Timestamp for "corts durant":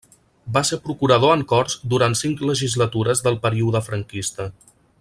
1.51-2.17